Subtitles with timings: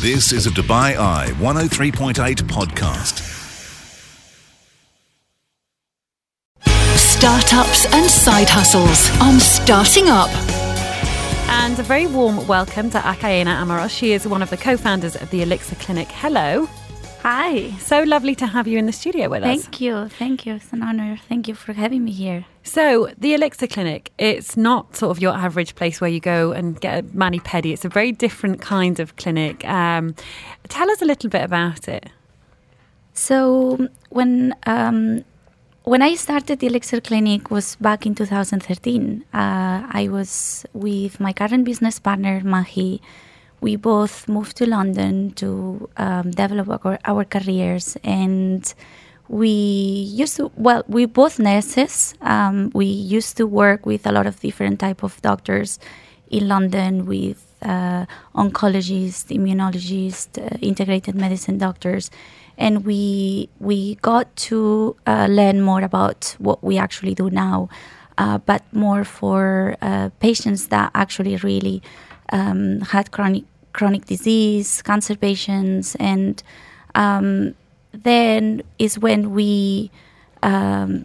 [0.00, 2.14] This is a Dubai Eye 103.8
[2.44, 3.20] podcast.
[6.96, 10.30] Startups and side hustles on Starting Up.
[11.50, 13.90] And a very warm welcome to Akaena Amaros.
[13.90, 16.08] She is one of the co founders of the Elixir Clinic.
[16.08, 16.66] Hello.
[17.22, 17.70] Hi.
[17.78, 19.62] So lovely to have you in the studio with us.
[19.62, 20.08] Thank you.
[20.08, 20.54] Thank you.
[20.54, 21.18] It's an honor.
[21.28, 22.46] Thank you for having me here.
[22.62, 26.80] So, the Elixir Clinic, it's not sort of your average place where you go and
[26.80, 27.72] get a mani pedi.
[27.72, 29.66] It's a very different kind of clinic.
[29.66, 30.14] Um,
[30.68, 32.08] tell us a little bit about it.
[33.12, 35.24] So, when um,
[35.84, 39.24] when I started the Elixir Clinic was back in 2013.
[39.32, 43.02] Uh, I was with my current business partner Mahi
[43.60, 48.72] we both moved to London to um, develop our, our, careers, and
[49.28, 50.50] we used to.
[50.56, 52.14] Well, we both nurses.
[52.20, 55.78] Um, we used to work with a lot of different type of doctors
[56.30, 62.10] in London with uh, oncologists, immunologists, uh, integrated medicine doctors,
[62.56, 67.68] and we we got to uh, learn more about what we actually do now,
[68.16, 71.82] uh, but more for uh, patients that actually really
[72.32, 76.42] um, had chronic chronic disease, cancer patients, and
[76.94, 77.54] um,
[77.92, 79.90] then is when we
[80.42, 81.04] um,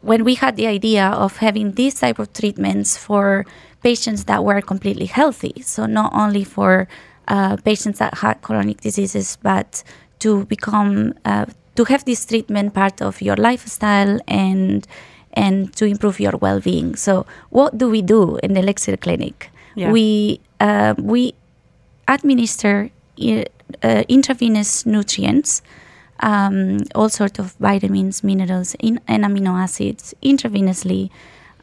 [0.00, 3.46] when we had the idea of having these type of treatments for
[3.82, 5.54] patients that were completely healthy.
[5.62, 6.88] So not only for
[7.28, 9.82] uh, patients that had chronic diseases, but
[10.20, 14.86] to become uh, to have this treatment part of your lifestyle and
[15.34, 16.94] and to improve your well-being.
[16.96, 19.50] So what do we do in the Elixir Clinic?
[19.74, 19.90] Yeah.
[19.90, 21.34] We uh, we
[22.14, 22.90] administer
[23.82, 25.62] uh, intravenous nutrients,
[26.20, 31.10] um, all sorts of vitamins, minerals, in, and amino acids intravenously,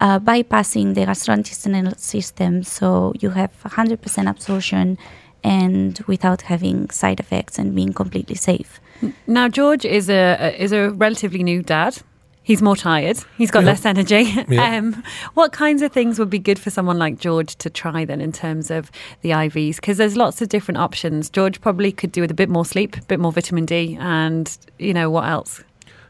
[0.00, 4.98] uh, bypassing the gastrointestinal system, so you have 100% absorption
[5.44, 8.80] and without having side effects and being completely safe.
[9.26, 12.02] Now, George is a is a relatively new dad
[12.48, 13.18] he's more tired.
[13.36, 13.66] He's got yeah.
[13.66, 14.34] less energy.
[14.48, 14.78] Yeah.
[14.78, 15.02] Um,
[15.34, 18.32] what kinds of things would be good for someone like George to try then in
[18.32, 19.76] terms of the IVs?
[19.76, 21.28] Because there's lots of different options.
[21.28, 24.56] George probably could do with a bit more sleep, a bit more vitamin D, and
[24.78, 25.62] you know what else?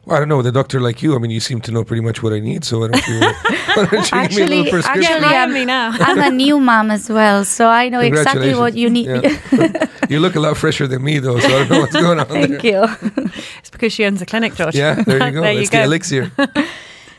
[0.08, 0.40] Well, I don't know.
[0.40, 2.64] The doctor like you, I mean, you seem to know pretty much what I need.
[2.64, 5.12] So why don't you, why don't you actually, give me a little prescription?
[5.12, 5.90] Actually, I'm, me now.
[6.00, 9.06] I'm a new mom as well, so I know exactly what you need.
[9.06, 9.86] Yeah.
[10.08, 12.26] you look a lot fresher than me, though, so I don't know what's going on
[12.26, 12.86] Thank there.
[12.86, 13.32] you.
[13.58, 14.74] it's because she owns a clinic, George.
[14.74, 15.42] Yeah, there you go.
[15.42, 16.32] there That's you the elixir.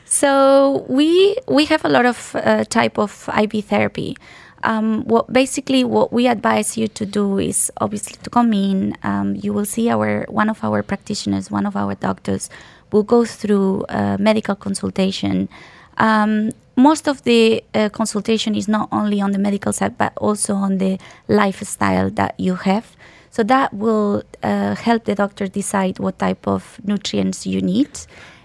[0.05, 4.17] so we we have a lot of uh, type of IV therapy.
[4.63, 8.97] Um, what basically what we advise you to do is obviously to come in.
[9.03, 12.49] Um, you will see our one of our practitioners, one of our doctors
[12.91, 15.49] will go through a medical consultation.
[15.97, 20.55] Um, most of the uh, consultation is not only on the medical side, but also
[20.55, 20.97] on the
[21.27, 22.95] lifestyle that you have.
[23.31, 27.89] So that will uh, help the doctor decide what type of nutrients you need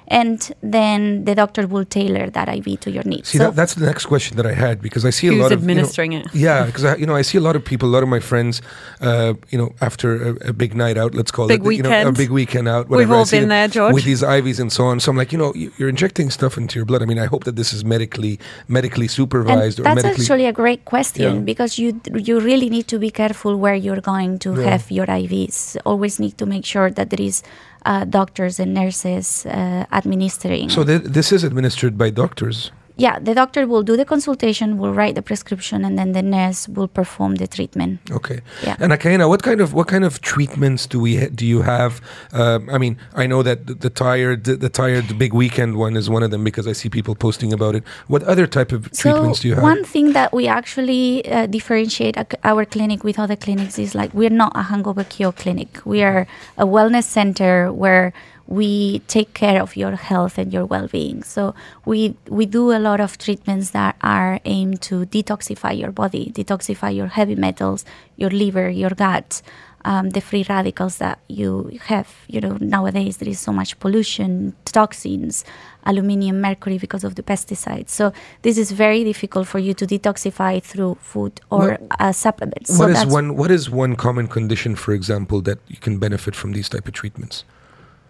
[0.08, 3.28] and then the doctor will tailor that IV to your needs.
[3.28, 5.52] See, so that, that's the next question that I had because I see a lot
[5.52, 6.34] of administering you know, it.
[6.34, 8.60] Yeah, because you know I see a lot of people, a lot of my friends,
[9.00, 11.86] uh, you know, after a, a, big night out, let's call big it, weekend.
[11.86, 12.88] you know, a big weekend out.
[12.88, 15.00] Whatever, We've all been there, George, with these IVs and so on.
[15.00, 17.02] So I'm like, you know, you're injecting stuff into your blood.
[17.02, 18.38] I mean, I hope that this is medically
[18.68, 19.78] medically supervised.
[19.78, 21.40] And that's medically actually a great question yeah.
[21.40, 24.70] because you you really need to be careful where you're going to yeah.
[24.70, 25.76] have your IVs.
[25.84, 27.42] Always need to make sure that there is
[27.84, 30.70] uh, doctors and nurses uh, administering.
[30.70, 34.94] So th- this is administered by doctors yeah, the doctor will do the consultation, will
[34.94, 37.98] write the prescription, and then the nurse will perform the treatment.
[38.10, 38.40] Okay.
[38.62, 38.76] Yeah.
[38.78, 42.00] And Akaena, what kind of what kind of treatments do we ha- do you have?
[42.32, 45.96] Um, I mean, I know that the, the tired the, the, tired big weekend one
[45.96, 47.82] is one of them because I see people posting about it.
[48.06, 49.62] What other type of so treatments do you have?
[49.64, 54.30] One thing that we actually uh, differentiate our clinic with other clinics is like we're
[54.30, 55.80] not a hangover cure clinic.
[55.84, 58.12] We are a wellness center where
[58.46, 61.22] we take care of your health and your well-being.
[61.22, 66.30] So we we do a lot of treatments that are aimed to detoxify your body,
[66.34, 67.84] detoxify your heavy metals,
[68.16, 69.40] your liver, your gut,
[69.86, 72.08] um, the free radicals that you have.
[72.28, 75.44] You know nowadays there is so much pollution, toxins,
[75.84, 77.88] aluminium, mercury because of the pesticides.
[77.90, 82.78] So this is very difficult for you to detoxify through food or what, uh, supplements.
[82.78, 86.36] What so is one what is one common condition, for example, that you can benefit
[86.36, 87.44] from these type of treatments?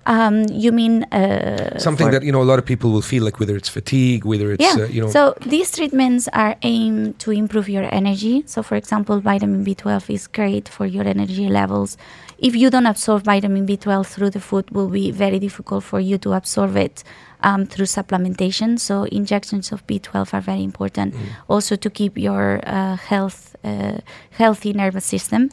[0.06, 3.41] Um, you mean uh, something that you know a lot of people will feel like
[3.41, 4.85] whether it's fatigue, whether it's yeah.
[4.85, 5.09] Uh, you know.
[5.09, 8.45] So these treatments are aimed to improve your energy.
[8.47, 11.97] So for example, vitamin B12 is great for your energy levels.
[12.39, 16.19] If you don't absorb vitamin B12 through the food, will be very difficult for you
[16.19, 17.03] to absorb it
[17.43, 18.79] um, through supplementation.
[18.79, 21.21] So injections of B12 are very important, mm.
[21.49, 23.99] also to keep your uh, health uh,
[24.33, 25.50] healthy nervous system.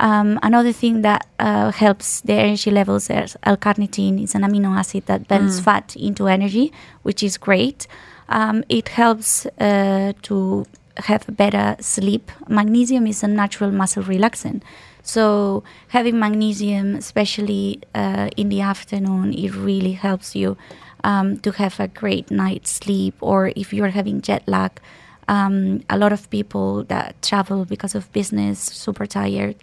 [0.00, 4.22] Um, another thing that uh, helps the energy levels is L-carnitine.
[4.22, 7.86] It's an amino acid that bends fat into energy, which is great.
[8.30, 10.66] Um, it helps uh, to
[10.96, 12.32] have better sleep.
[12.48, 14.62] Magnesium is a natural muscle relaxant.
[15.02, 20.56] So having magnesium, especially uh, in the afternoon, it really helps you
[21.04, 23.14] um, to have a great night's sleep.
[23.20, 24.80] Or if you're having jet lag,
[25.28, 29.56] um, a lot of people that travel because of business, super tired,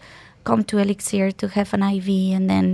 [0.47, 2.07] come to Elixir to have an IV
[2.37, 2.67] and then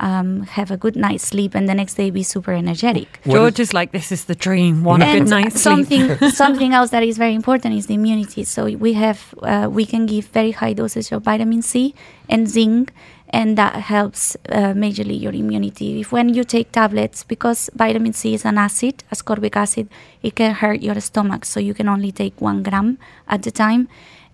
[0.00, 3.08] um, have a good night's sleep, and the next day be super energetic.
[3.24, 4.82] What George is like, this is the dream.
[4.82, 5.62] One And good night's sleep.
[5.62, 8.44] something something else that is very important is the immunity.
[8.44, 11.94] So we have uh, we can give very high doses of vitamin C
[12.28, 12.92] and zinc,
[13.28, 16.00] and that helps uh, majorly your immunity.
[16.00, 19.86] If when you take tablets, because vitamin C is an acid, ascorbic acid,
[20.22, 21.44] it can hurt your stomach.
[21.44, 22.96] So you can only take one gram
[23.28, 23.82] at a time,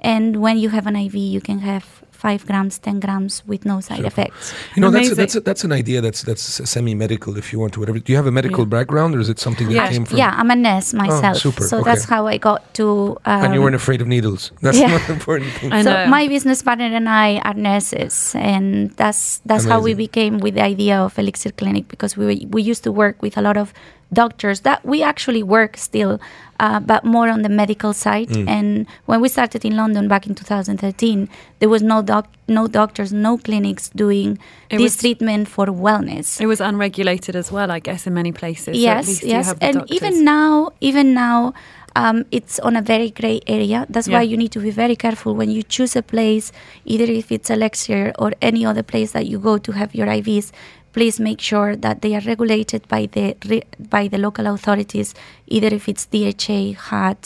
[0.01, 1.85] and when you have an IV, you can have
[2.17, 4.55] five grams, ten grams with no side effects.
[4.75, 6.43] You know, that's a, that's a, that's an idea that's that's
[6.75, 7.81] semi-medical, if you want to.
[7.81, 7.99] Whatever.
[7.99, 8.77] Do you have a medical Yeah.
[8.79, 9.89] background, or is it something that Yeah.
[9.93, 10.19] came from?
[10.19, 11.91] Yeah, I'm a nurse myself, super, so okay.
[11.91, 12.87] that's how I got to.
[13.25, 14.51] Um, And you weren't afraid of needles.
[14.65, 14.87] That's yeah.
[14.89, 15.73] the most important thing.
[15.73, 16.07] I so know.
[16.17, 20.65] my business partner and I are nurses, and that's that's how we became with the
[20.75, 23.73] idea of Elixir Clinic because we were, we used to work with a lot of
[24.13, 26.21] doctors that we actually work still,
[26.61, 28.29] uh, but more on the medical side.
[28.29, 28.49] Mm.
[28.49, 33.13] And when we started in London back in 2013, there was no doc no doctors,
[33.13, 34.39] no clinics doing
[34.71, 36.41] It this was- treatment for wellness.
[36.41, 38.67] It was unregulated as well, I guess, in many places.
[38.67, 39.97] so at yes least you yes have and doctors.
[39.97, 41.53] even now even now
[41.97, 45.35] um, it's on a very grey area that's why you need to be very careful
[45.35, 46.53] when you choose a place
[46.85, 50.53] either if it's elixir or any other place that you go to have your ivs
[50.97, 53.67] please make sure that they are regulated by the re-
[53.97, 55.09] by the local authorities
[55.57, 56.61] either if it's dha
[56.91, 57.23] hat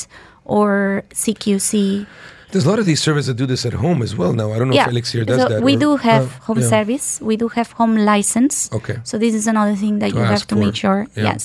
[0.57, 0.71] or
[1.23, 1.73] cqc
[2.53, 4.49] There's a lot of these services that do this at home as well now.
[4.55, 5.63] I don't know if Elixir does so that.
[5.69, 6.73] we or- do have uh, home yeah.
[6.75, 8.97] service we do have home license Okay.
[9.11, 11.29] so this is another thing that To you have to for, make sure yeah.
[11.31, 11.41] yes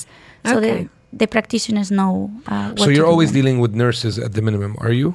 [0.50, 0.66] so Okay.
[0.66, 0.78] the,
[1.22, 2.12] the practitioners know
[2.52, 3.38] uh, what So you're do always then.
[3.40, 5.08] dealing with nurses at the minimum, are you?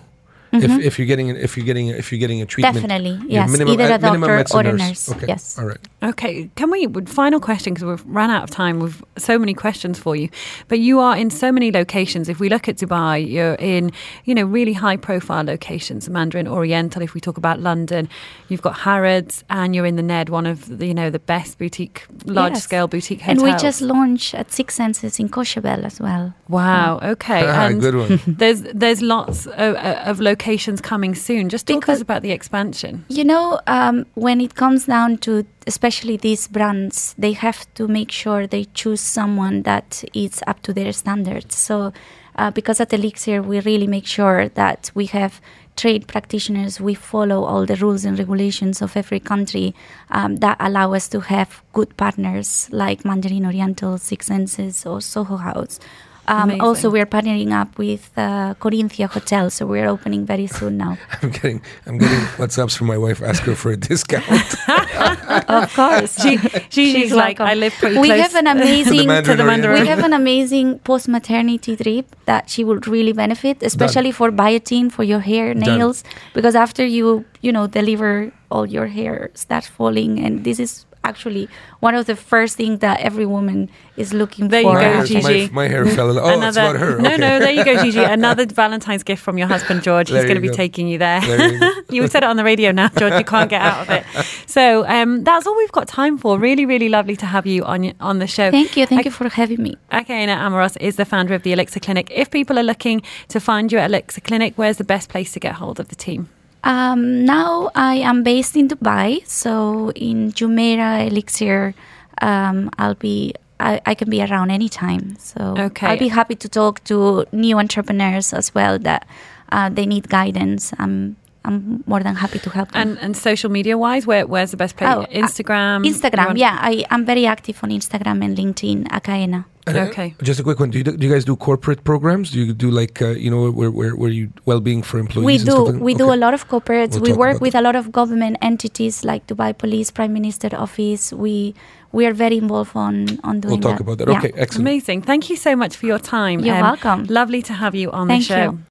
[0.68, 2.88] If, if you're getting if you're getting if you're getting a treatment, Mm-hmm.
[2.88, 3.48] Definitely, your yes.
[3.56, 5.28] minimum- Either a at minimum doctor it's or a nurse, Okay.
[5.34, 5.44] yes.
[5.60, 5.84] All right.
[6.04, 8.80] Okay, can we final question because we've run out of time.
[8.80, 10.30] We've so many questions for you,
[10.68, 12.28] but you are in so many locations.
[12.28, 13.92] If we look at Dubai, you're in
[14.26, 17.04] you know really high profile locations, Mandarin Oriental.
[17.04, 18.10] If we talk about London,
[18.50, 21.60] you've got Harrods, and you're in the Ned, one of the, you know the best
[21.60, 22.64] boutique, large Yes.
[22.64, 26.34] scale boutique And we just launched at Six Senses in Courchevel as well.
[26.50, 27.00] wow.
[27.04, 28.20] Okay, Ah, and good one.
[28.28, 31.48] there's there's lots of, of locations coming soon.
[31.50, 33.06] Just talk Because- us about the expansion.
[33.08, 38.12] You know, um, when it comes down to especially these brands, they have to make
[38.12, 41.56] sure they choose someone that is up to their standards.
[41.56, 41.94] So,
[42.36, 45.42] uh, because at Elixir, we really make sure that we have
[45.76, 49.74] trade practitioners, we follow all the rules and regulations of every country
[50.10, 55.38] um, that allow us to have good partners like Mandarin Oriental, Six Senses, or Soho
[55.38, 55.80] House.
[56.28, 60.98] Um, also, we're partnering up with uh, Corinthia Hotel, so we're opening very soon now.
[61.22, 63.22] I'm getting I'm getting WhatsApps from my wife.
[63.22, 64.26] Ask her for a discount.
[65.50, 66.22] of course.
[66.22, 66.38] She,
[66.70, 67.52] she she's like welcome.
[67.52, 69.82] I live pretty we close have an amazing Mandarin to the Mandarin.
[69.82, 74.92] we have an amazing post maternity trip that she will really benefit, especially for biotin
[74.92, 75.80] for your hair, Done.
[75.80, 76.04] nails,
[76.34, 81.50] because after you you know deliver, all your hair starts falling, and this is actually
[81.80, 84.74] one of the first things that every woman is looking There you for.
[84.74, 85.48] my, go, hair, Gigi.
[85.48, 86.18] my, my hair fell.
[86.20, 86.98] Oh, it's about her.
[87.02, 87.18] No, okay.
[87.18, 88.04] no, there you go, Gigi.
[88.04, 90.10] Another Valentine's gift from your husband, George.
[90.10, 90.54] He's going to be go.
[90.54, 91.22] taking you there.
[91.22, 93.14] There you you said it on the radio now, George.
[93.14, 94.06] You can't get out of it.
[94.48, 96.38] So um, that's all we've got time for.
[96.38, 98.52] Really, really lovely to have you on on the show.
[98.52, 99.76] Thank you, thank you for having me.
[99.92, 102.10] Akaena Amaros is the founder of the Elixir Clinic.
[102.12, 105.40] If people are looking to find you at Elixir Clinic, where's the best place to
[105.40, 106.30] get hold of the team?
[106.64, 111.74] Um, now I am based in Dubai, so in Jumeirah Elixir,
[112.22, 113.34] um, I'll be.
[113.60, 115.86] I, I can be around anytime, so Okay.
[115.86, 119.06] I'll be happy to talk to new entrepreneurs as well that
[119.52, 120.74] uh, they need guidance.
[120.80, 122.82] I'm I'm more than happy to help them.
[122.82, 124.90] And and social media wise, where where's the best place?
[124.94, 125.80] Oh, uh, Instagram.
[125.92, 128.80] Instagram, yeah, I am very active on Instagram and LinkedIn.
[129.00, 129.46] Akaena.
[129.68, 130.16] And, uh, Okay.
[130.24, 130.70] Just a quick one.
[130.72, 132.32] Do you, do you guys do corporate programs?
[132.32, 135.26] Do you do like uh, you know where where, where you well-being for employees?
[135.26, 135.72] We and stuff do.
[135.74, 136.94] like- We do a lot of corporates.
[137.00, 140.50] We'll we work about with a lot of government entities like Dubai Police, Prime Minister
[140.66, 141.04] Office.
[141.14, 141.54] We
[141.92, 143.68] we are very involved on on doing that.
[143.68, 143.82] We'll talk that.
[143.88, 144.08] about that.
[144.10, 144.18] Yeah.
[144.20, 144.68] Okay, excellent.
[144.68, 145.00] Amazing.
[145.04, 146.40] Thank you so much for your time.
[146.40, 147.00] Um, You're welcome.
[147.20, 148.44] Lovely to have you on Thank the show.
[148.58, 148.71] you.